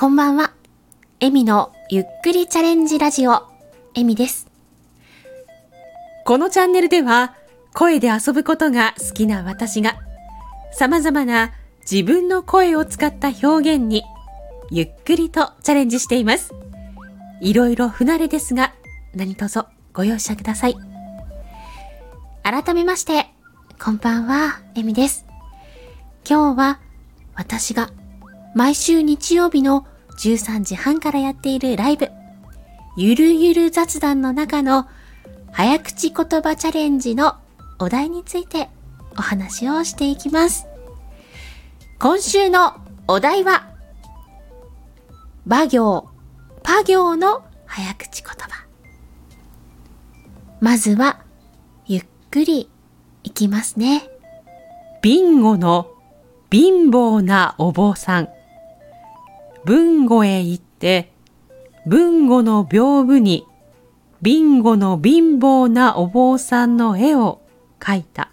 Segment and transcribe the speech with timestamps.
[0.00, 0.52] こんばんは。
[1.18, 3.42] エミのゆっくりチャレンジラジオ、
[3.94, 4.46] エミです。
[6.24, 7.34] このチャンネルでは、
[7.74, 9.98] 声で遊ぶことが好きな私が、
[10.70, 14.04] 様々な自分の声を使った表現に、
[14.70, 16.54] ゆっくりとチャレンジしています。
[17.40, 18.74] いろいろ不慣れですが、
[19.16, 20.76] 何卒ご容赦ください。
[22.44, 23.26] 改めまして、
[23.82, 25.26] こんばんは、エミです。
[26.24, 26.78] 今日は、
[27.34, 27.90] 私が
[28.58, 29.86] 毎週日曜日の
[30.18, 32.10] 13時半からやっているライブ、
[32.96, 34.88] ゆるゆる雑談の中の
[35.52, 37.36] 早口言葉チャレンジの
[37.78, 38.68] お題について
[39.16, 40.66] お話をしていきます。
[42.00, 42.74] 今週の
[43.06, 43.68] お題は、
[45.46, 46.08] 馬行、
[46.64, 48.66] パ行の早口言葉。
[50.60, 51.20] まずは、
[51.86, 52.68] ゆっくり
[53.22, 54.10] いきますね。
[55.00, 55.92] ビンゴの
[56.50, 58.28] 貧乏なお坊さん。
[59.68, 61.12] 文語へ行って、
[61.86, 63.46] 文語の屏風に、
[64.22, 67.42] ビンゴの貧乏なお坊さんの絵を
[67.78, 68.30] 描いた。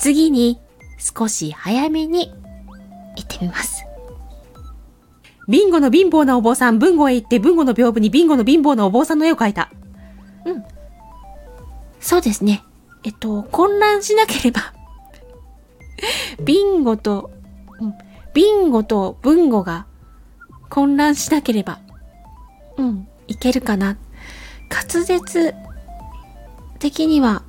[0.00, 0.58] 次に
[0.98, 2.34] 少し早めに
[3.14, 3.86] 行ってみます。
[5.48, 9.70] ビンゴの貧乏なお坊さん、文語へ行って、文語の屏風にビンゴの貧乏なお坊さんの絵を描いた。
[12.00, 12.64] そうですね。
[13.04, 14.74] えっと、混乱しなければ、
[16.44, 17.30] ビンゴと、
[17.78, 17.94] うん、
[18.34, 19.86] ビンゴと文語が
[20.68, 21.80] 混乱しなければ、
[22.76, 23.96] うん、いけるかな？
[24.68, 25.54] 滑舌
[26.80, 27.44] 的には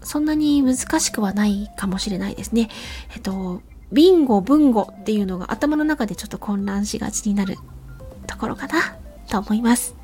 [0.00, 2.70] そんなに難しくはないかもしれないですね。
[3.14, 7.56] えっと、ビンゴ、文語っていうのが頭の中でちょっと混乱しがちになる
[8.26, 8.96] ところかな？
[9.28, 9.96] と思います。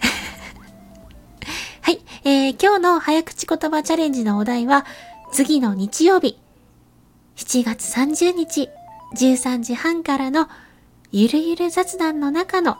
[1.82, 4.86] はい、えー、今日の早口言葉チャレンジのお題は、
[5.30, 6.38] 次の日曜日、
[7.42, 8.70] 7月30日、
[9.16, 10.48] 13時半からの
[11.10, 12.78] ゆるゆる雑談の中の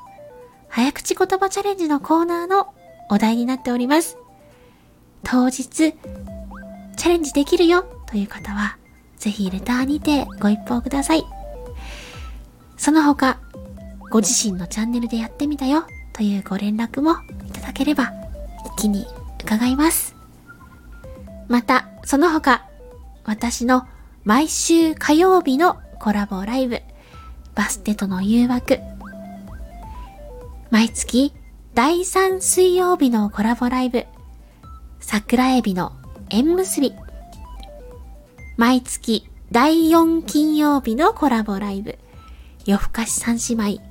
[0.68, 2.72] 早口言葉チャレンジのコーナーの
[3.10, 4.16] お題になっております。
[5.24, 8.78] 当日、チャレンジできるよという方は、
[9.16, 11.24] ぜひレターにてご一報ください。
[12.76, 13.40] その他、
[14.12, 17.16] ご自身のチャンネルでやってみたよというご連絡も
[17.48, 18.12] いただければ、
[18.64, 19.06] 一気に
[19.42, 20.14] 伺います。
[21.48, 22.64] また、その他、
[23.24, 23.86] 私の
[24.24, 26.80] 毎週火曜日のコラボライブ、
[27.56, 28.78] バステとの誘惑、
[30.70, 31.34] 毎月
[31.74, 34.06] 第3水曜日のコラボライブ、
[35.00, 35.92] 桜エビの
[36.30, 36.94] 縁結び、
[38.56, 41.98] 毎月第4金曜日のコラボライブ、
[42.64, 43.82] 夜更かし三姉妹、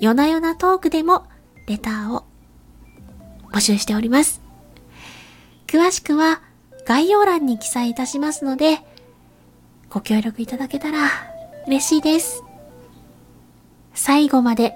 [0.00, 1.26] 夜な夜なトークでも
[1.66, 2.24] レターを。
[3.52, 4.40] 募集しております。
[5.66, 6.42] 詳しくは
[6.86, 8.88] 概要欄に記載いたしますので、
[9.90, 11.10] ご協力いただけたら
[11.66, 12.44] 嬉しいです。
[13.92, 14.74] 最後まで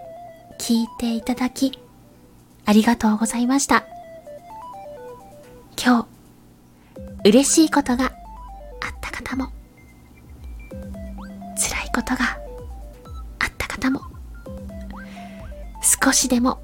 [0.58, 1.78] 聞いていただき、
[2.64, 3.84] ありがとうございました。
[5.80, 6.02] 今
[7.22, 8.12] 日、嬉しいことがあっ
[9.00, 9.52] た方も、
[11.56, 12.38] 辛いことが
[13.38, 14.00] あった方も、
[16.02, 16.60] 少しでも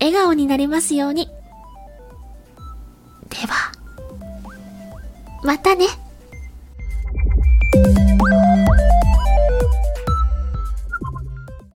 [0.00, 1.30] 笑顔になれますように。
[3.30, 3.72] では、
[5.42, 5.86] またね。